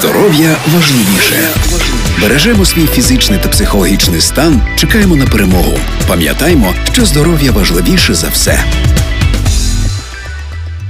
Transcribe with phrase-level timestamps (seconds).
[0.00, 1.48] Здоров'я важливіше.
[2.20, 4.62] Бережемо свій фізичний та психологічний стан.
[4.76, 5.78] Чекаємо на перемогу.
[6.08, 8.64] Пам'ятаймо, що здоров'я важливіше за все.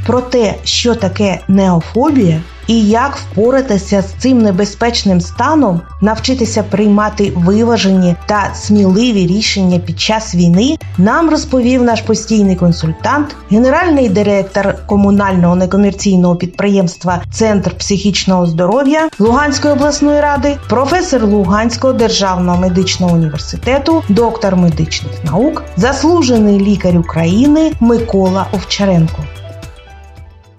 [0.06, 8.16] Про те, що таке неофобія, і як впоратися з цим небезпечним станом, навчитися приймати виважені
[8.26, 16.36] та сміливі рішення під час війни, нам розповів наш постійний консультант, генеральний директор комунального некомерційного
[16.36, 25.62] підприємства Центр психічного здоров'я Луганської обласної ради, професор Луганського державного медичного університету, доктор медичних наук,
[25.76, 29.24] заслужений лікар України Микола Овчаренко.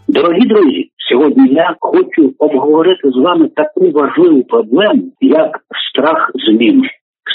[0.08, 0.87] Дорогі друзі,
[1.18, 6.84] сьогодні я хочу обговорити з вами таку важливу проблему, як страх змін.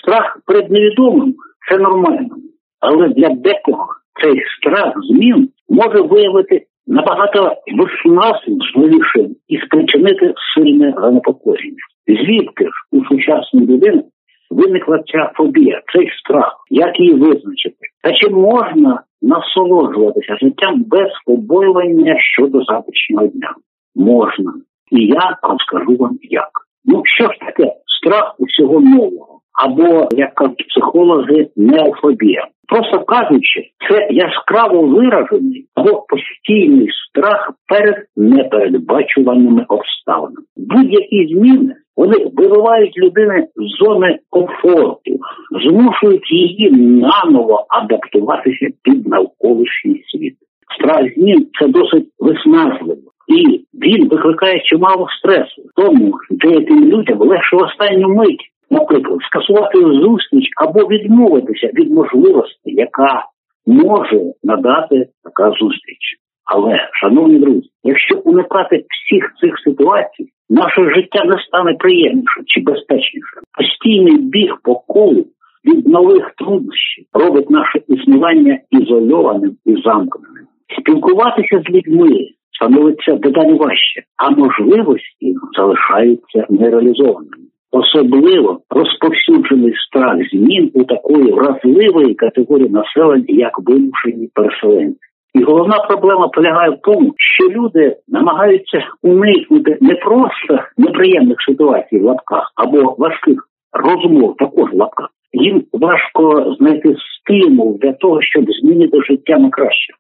[0.02, 1.34] Страх перед невідомим
[1.70, 2.36] це нормально,
[2.80, 3.86] але для декого
[4.22, 11.76] цей страх змін може виявити набагато виснажливішим і спричинити сильне занепокоєння.
[12.06, 14.02] Звідки ж у сучасної людини
[14.50, 17.86] виникла ця фобія, цей страх, як її визначити?
[18.02, 23.54] Та чи можна насолоджуватися життям без побоювання щодо завтрашнього дня?
[23.94, 24.52] Можна.
[24.90, 26.50] І я розкажу вам як.
[26.84, 29.38] Ну що ж таке страх усього нового?
[29.64, 32.48] Або, як кажуть психологи, неофобія.
[32.68, 40.46] Просто кажучи, це яскраво виражений або постійний страх перед непередбачуваними обставинами.
[40.56, 45.18] Будь-які зміни вони вибивають людини з зони комфорту,
[45.64, 50.34] змушують її наново адаптуватися під навколишній світ.
[50.78, 53.11] Страх змін це досить виснажливо.
[53.28, 55.62] І він викликає чимало стресу.
[55.76, 63.24] Тому деяким людям легше в останню мить, наприклад, скасувати зустріч або відмовитися від можливості, яка
[63.66, 66.18] може надати така зустріч.
[66.44, 73.42] Але, шановні друзі, якщо уникати всіх цих ситуацій, наше життя не стане приємнішим чи безпечнішим.
[73.58, 75.26] Постійний біг по колу
[75.64, 80.46] від нових труднощів робить наше існування ізольованим і замкненим.
[80.78, 82.28] Спілкуватися з людьми
[82.62, 87.36] становиться дедалі важче, а можливості залишаються нереалізованими.
[87.72, 94.98] Особливо розповсюджений страх змін у такої вразливої категорії населення, як вимушені переселенці.
[95.34, 102.02] І головна проблема полягає в тому, що люди намагаються уникнути не просто неприємних ситуацій в
[102.02, 105.08] лапках або важких розмов, також в лапках.
[105.32, 109.94] Їм важко знайти стимул для того, щоб змінити життя на краще.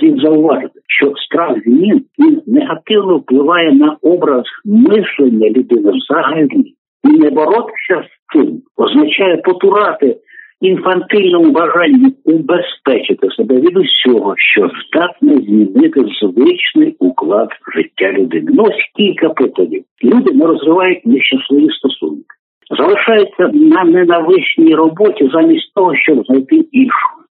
[0.00, 6.74] Слід зауважити, що страх змін він негативно впливає на образ мислення людини взагалі.
[7.04, 10.16] І не боротися з цим означає потурати
[10.60, 18.50] інфантильному бажанні убезпечити себе від усього, що здатне змінити звичний уклад життя людини.
[18.54, 19.84] Ну ось кілька прикладів.
[20.04, 22.34] Люди не розвивають нещасливі стосунки,
[22.78, 27.23] залишаються на ненависній роботі замість того, щоб знайти іншу.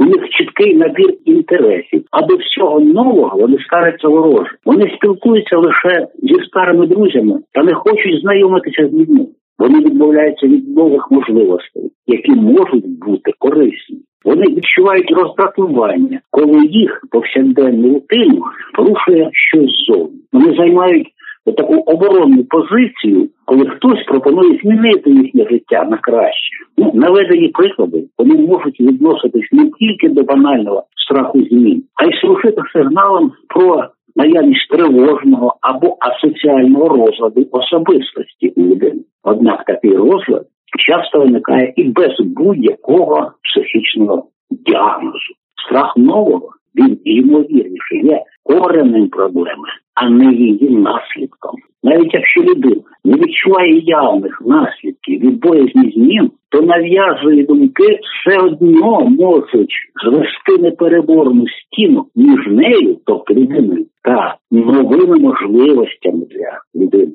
[0.00, 4.50] У них чіткий набір інтересів, а до всього нового вони ставляться вороже.
[4.64, 9.26] Вони спілкуються лише зі старими друзями та не хочуть знайомитися з людьми.
[9.58, 13.98] Вони відмовляються від нових можливостей, які можуть бути корисні.
[14.24, 18.42] Вони відчувають роздратування, коли їх повсякденну рутину
[18.74, 20.20] порушує щось зовні.
[20.32, 21.08] Вони займають
[21.56, 26.56] таку оборонну позицію, коли хтось пропонує змінити їхнє життя на краще.
[26.80, 32.62] Ну, наведені приклади вони можуть відноситись не тільки до банального страху змін, а й служити
[32.72, 33.84] сигналом про
[34.16, 39.00] наявність тривожного або асоціального розладу особистості у людини.
[39.22, 40.46] Однак такий розлад
[40.86, 45.34] часто виникає і без будь-якого психічного діагнозу.
[45.66, 51.54] Страх нового він ймовірніше є коренем проблеми, а не її наслідком.
[51.82, 54.79] Навіть якщо людина не відчуває явних наслідків
[55.20, 63.34] від боязні змін, то нав'язує думки все одно можуть звести непереборну стіну між нею, тобто
[63.34, 67.12] людиною, та новими можливостями для людини.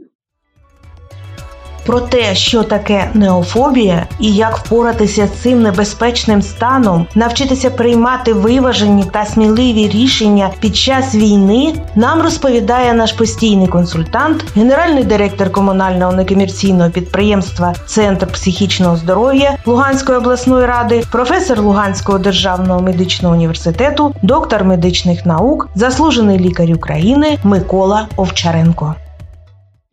[1.86, 9.04] Про те, що таке неофобія і як впоратися з цим небезпечним станом, навчитися приймати виважені
[9.12, 16.90] та сміливі рішення під час війни, нам розповідає наш постійний консультант, генеральний директор комунального некомерційного
[16.90, 25.70] підприємства Центр психічного здоров'я Луганської обласної ради, професор Луганського державного медичного університету, доктор медичних наук,
[25.76, 28.96] заслужений лікар України Микола Овчаренко.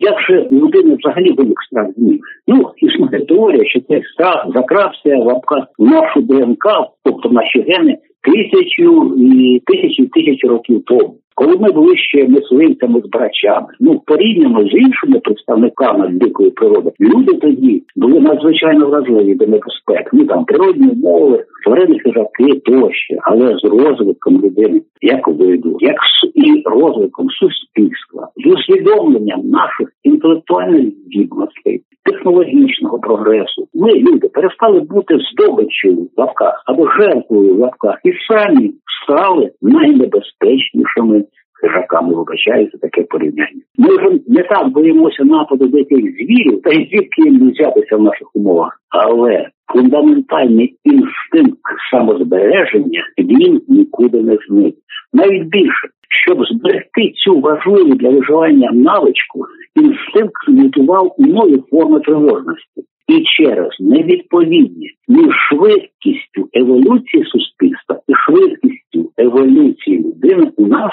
[0.02, 2.20] Як же людина взагалі виник страх змін?
[2.46, 5.40] Ну, існує теорія, що цей страх закрався в
[5.78, 6.66] в нашу ДНК,
[7.04, 11.14] тобто наші гени, тисячу і тисячі тисячі років тому.
[11.34, 17.34] Коли ми були ще мисливцями з брачами, ну порівняно з іншими представниками дикої природи, люди
[17.34, 20.10] тоді були надзвичайно вразливі до небезпек.
[20.12, 25.97] Ну там природні мови, тварини хижаки тощо, але з розвитком людини, як виду, як
[26.35, 35.94] і розвитком суспільства, з усвідомленням наших інтелектуальних здібностей, технологічного прогресу, ми люди перестали бути здобиччю
[35.94, 38.73] в лапках або жертвою в лапках і самі
[39.05, 41.25] стали найнебезпечнішими
[41.61, 42.14] хижаками.
[42.14, 43.62] Вибачається таке порівняння.
[43.79, 48.37] Ми вже не так боїмося нападу диких звірів, та й звідки їм взятися в наших
[48.37, 51.61] умовах, але фундаментальний інстинкт
[51.91, 54.75] самозбереження він нікуди не зник.
[55.12, 55.89] Навіть більше,
[56.25, 59.47] щоб зберегти цю важливу для виживання навичку,
[59.77, 62.83] інстинкт змутував нові форми тривожності.
[63.09, 70.93] І через невідповідність між швидкістю еволюції суспільства і швидкістю еволюції людини у нас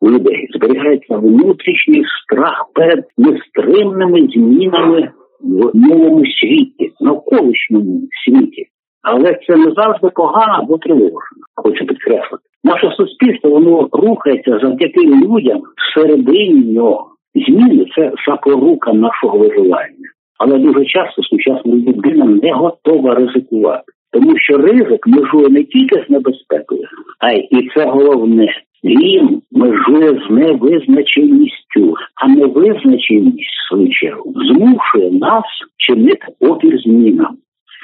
[0.00, 5.10] у людей зберігається внутрішній страх перед нестримними змінами
[5.42, 8.66] в новому світі, навколишньому світі.
[9.02, 11.38] Але це не завжди погано або тривожно.
[11.54, 12.44] Хочу підкреслити.
[12.64, 17.06] Наше суспільство воно рухається завдяки людям всередині нього.
[17.34, 20.08] Зміни це запорука нашого виживання.
[20.38, 26.10] Але дуже часто сучасна людина не готова ризикувати, тому що ризик межує не тільки з
[26.10, 26.82] небезпекою,
[27.18, 28.48] а й і це головне.
[28.84, 35.44] Він межує з невизначеністю, а невизначеність в свою чергу змушує нас
[35.76, 37.36] чинити опір змінам.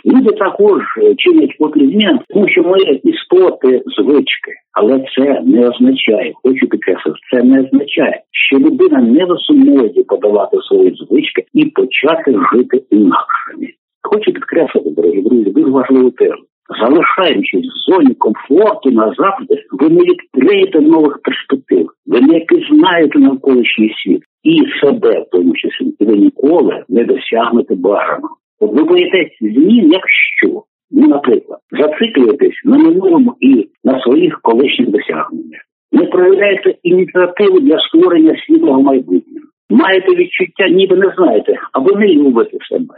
[0.06, 0.82] Люди також
[1.18, 7.42] чинять опір змінам, тому що ми істоти звички, але це не означає, хочу підкреслити, це
[7.42, 13.68] не означає, що людина не змозі подавати свої звички і почати жити інакшими.
[14.02, 16.42] Хочу підкреслити, дорогі друзі, дуже важливу тему.
[16.80, 24.22] Залишаючись в зоні комфорту назавжди, ви не відкриєте нових перспектив, ви не пізнаєте навколишній світ.
[24.42, 28.36] І себе, в тому числі, і ви ніколи не досягнете бажаного.
[28.60, 35.60] От ви боїтесь змін, якщо, ну, наприклад, зациклюєтесь на минулому і на своїх колишніх досягненнях,
[35.92, 42.58] не проявляєте ініціативу для створення світлого майбутнього, маєте відчуття, ніби не знаєте, або не любите
[42.68, 42.94] себе.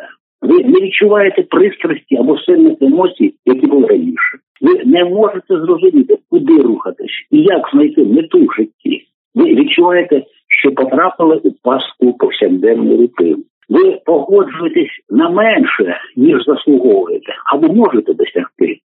[0.51, 4.39] Ви не відчуваєте пристрасті або сильних емоцій, які були раніше.
[4.61, 9.07] Ви не можете зрозуміти, куди рухатись і як знайти мету в житті.
[9.35, 13.37] Ви відчуваєте, що потрапили у пастку повсякденної рутини.
[13.69, 18.79] Ви погоджуєтесь на менше, ніж заслуговуєте, або можете досягти.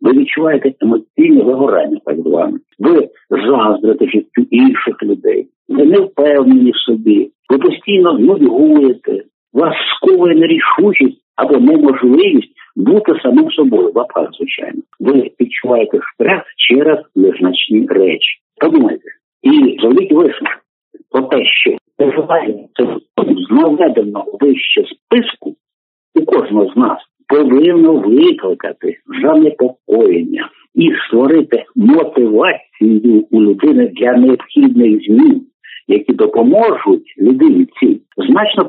[0.00, 2.58] Ви відчуваєте емоційне вигорання, так зване.
[2.78, 5.46] Ви заздрите життю інших людей.
[5.68, 7.30] Ви не впевнені в собі.
[7.50, 9.22] Ви постійно нудьгуєте,
[9.54, 9.74] вас
[10.36, 14.82] нерішучість або неможливість бути самим собою, в лапках, звичайно.
[15.00, 18.38] Ви відчуваєте стрес через незначні речі.
[18.60, 19.08] Подумайте,
[19.42, 20.58] і зробіть висновок
[21.10, 22.84] про те, що проживання це
[23.46, 25.54] з наведеного вище списку
[26.14, 26.98] у кожного з нас
[27.28, 35.46] повинно викликати занепокоєння і створити мотивацію у людини для необхідних змін
[35.88, 38.64] які допоможуть людині цій значно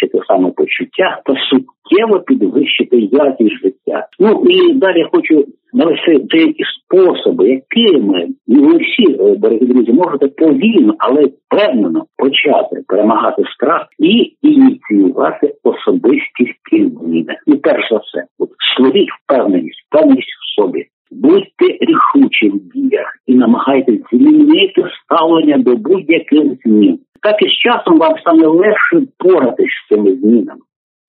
[0.00, 4.06] покращити самопочуття та суттєво підвищити якість життя.
[4.18, 10.94] Ну і далі хочу навести деякі способи, якими ви всі, е, дорогі друзі, можете повільно,
[10.98, 17.36] але впевнено почати перемагати страх і ініціювати особистість зміни.
[17.46, 20.86] І перш за все, от створіть впевненість, впевненість в собі.
[21.10, 26.98] Будьте рішучі в діях і намагайтесь змінити ставлення до будь-яких змін.
[27.22, 30.60] Так і з часом вам стане легше поратись з цими змінами.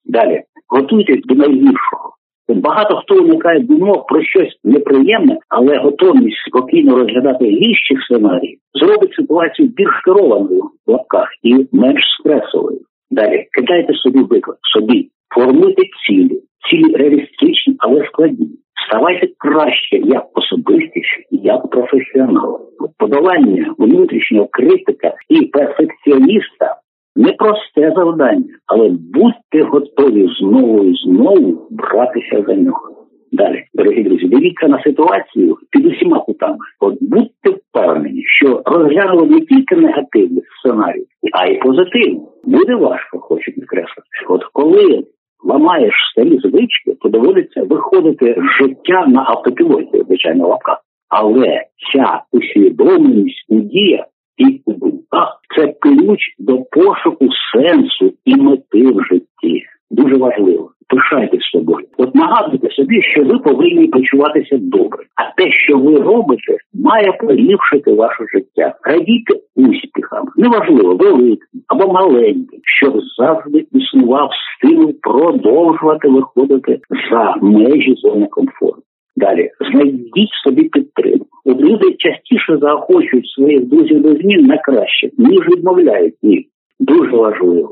[0.04, 2.12] Далі готуйтесь до найгіршого.
[2.48, 9.68] Багато хто уникає думок про щось неприємне, але готовність спокійно розглядати гірші сценарії зробить ситуацію
[9.68, 12.80] більш керованою в лапках і менш стресовою.
[13.10, 16.40] Далі кидайте собі виклик, собі формуйте цілі,
[16.70, 18.48] цілі реалістичні, але складні.
[18.88, 22.60] Ставайте краще як особистість, як професіонал.
[22.98, 26.76] Подолання внутрішнього критика і перфекціоніста
[27.16, 32.88] непросте завдання, але будьте готові знову і знову братися за нього.
[33.32, 36.58] Далі, дорогі друзі, дивіться на ситуацію під усіма кутами.
[36.80, 42.20] От будьте впевнені, що розглянули не тільки негативні сценарії, а й позитивні.
[42.44, 44.08] Буде важко, хочу підкреслити.
[44.28, 45.04] От коли
[45.44, 50.78] ламаєш старі звички, то доводиться виходити життя на автопілоті, звичайно, лапках.
[51.12, 54.04] Але ця усвідомленість у діях
[54.36, 59.62] і у думках це ключ до пошуку сенсу і мети в житті.
[59.90, 60.70] Дуже важливо.
[60.88, 61.86] Пишайтесь собою.
[61.98, 65.04] От нагадуйте собі, що ви повинні почуватися добре.
[65.16, 68.74] А те, що ви робите, має поліпшити ваше життя.
[68.82, 78.26] Радійте успіхам, неважливо, великим або маленьким, щоб завжди існував стимул продовжувати виходити за межі зони
[78.26, 78.82] комфорту.
[79.16, 81.26] Далі знайдіть собі підтримку.
[81.44, 86.46] От люди частіше заохочують своїх друзів до змін на краще, ніж відмовляють їх.
[86.80, 87.70] Дуже важливо.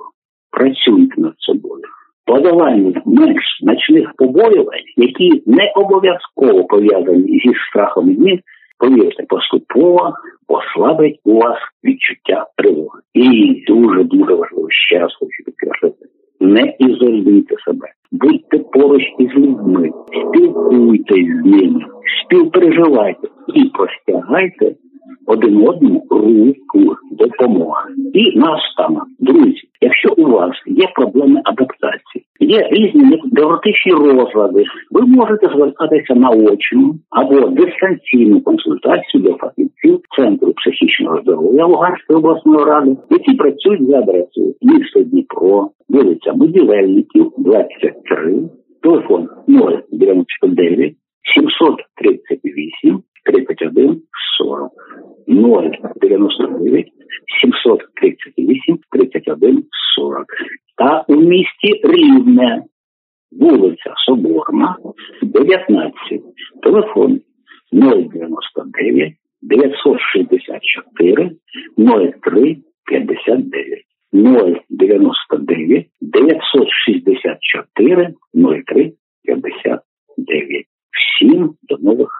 [0.50, 1.82] Працюйте над собою.
[2.26, 8.40] Подолання менш значних побоювань, які не обов'язково пов'язані зі страхом змін,
[8.78, 10.12] повірте, поступово
[10.46, 13.00] послабить у вас відчуття тривоги.
[13.14, 16.06] І дуже дуже важливо ще раз хочу підкреслити.
[16.40, 19.90] Не ізолюйте себе, будьте поруч із людьми,
[20.28, 21.80] спілкуйтесь з ними,
[22.24, 24.74] співпереживайте і простягайте
[25.26, 27.88] один одному руку допомоги.
[28.14, 35.46] І наостанок, друзі, якщо у вас є проблеми адаптації, є різні невротичні розлади, ви можете
[35.46, 43.34] звертатися на очну або дистанційну консультацію до фахівців Центру психічного здоров'я Луганської обласної ради, які
[43.34, 45.02] працюють за адресою місто
[46.00, 48.48] Вулиця Будівельників, 23,
[48.82, 49.28] телефон
[49.92, 50.94] 099
[51.34, 54.02] 738 31
[54.38, 54.72] 40
[55.26, 56.86] 099
[57.42, 59.64] 738 31
[59.96, 60.26] 40
[60.78, 62.62] та у місті Рівне,
[63.32, 64.76] вулиця Соборна,
[65.22, 65.92] 19,
[66.62, 67.20] телефон
[67.72, 71.30] 099 964
[71.76, 78.92] 03 59 099 964 03
[79.24, 80.66] 59.
[80.90, 82.19] Всім до нових.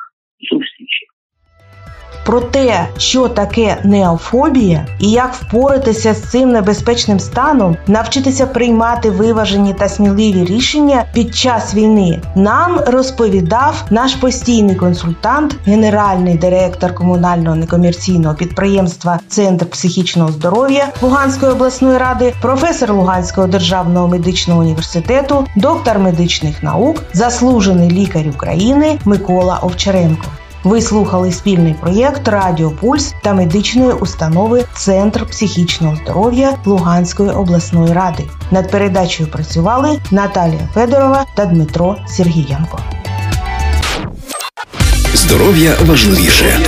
[2.31, 9.75] Про те, що таке неофобія і як впоратися з цим небезпечним станом, навчитися приймати виважені
[9.75, 18.35] та сміливі рішення під час війни, нам розповідав наш постійний консультант, генеральний директор комунального некомерційного
[18.35, 27.03] підприємства Центр психічного здоров'я Луганської обласної ради, професор Луганського державного медичного університету, доктор медичних наук,
[27.13, 30.27] заслужений лікар України Микола Овчаренко.
[30.65, 38.25] Ви слухали спільний проєкт Радіо Пульс та медичної установи Центр психічного здоров'я Луганської обласної ради.
[38.51, 42.79] Над передачею працювали Наталія Федорова та Дмитро Сергієнко.
[45.15, 46.59] Здоров'я важливіше.